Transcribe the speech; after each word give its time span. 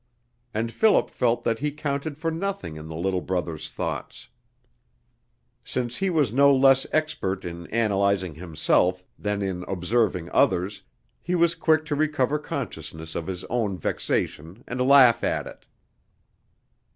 And 0.51 0.71
Philip 0.71 1.11
felt 1.11 1.43
that 1.43 1.59
he 1.59 1.69
counted 1.69 2.17
for 2.17 2.31
nothing 2.31 2.75
in 2.75 2.87
the 2.87 2.95
little 2.95 3.21
brother's 3.21 3.69
thoughts. 3.69 4.29
Since 5.63 5.97
he 5.97 6.09
was 6.09 6.33
no 6.33 6.55
less 6.55 6.87
expert 6.91 7.45
in 7.45 7.67
analyzing 7.67 8.33
himself 8.33 9.03
than 9.19 9.43
in 9.43 9.61
observing 9.67 10.31
others, 10.33 10.81
he 11.21 11.35
was 11.35 11.53
quick 11.53 11.85
to 11.85 11.93
recover 11.95 12.39
consciousness 12.39 13.13
of 13.13 13.27
his 13.27 13.43
own 13.43 13.77
vexation 13.77 14.63
and 14.67 14.81
laugh 14.81 15.23
at 15.23 15.45
it. 15.45 15.67